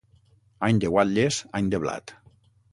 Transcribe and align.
Any 0.67 0.79
de 0.85 0.91
guatlles, 0.95 1.39
any 1.61 1.71
de 1.77 1.83
blat. 1.87 2.19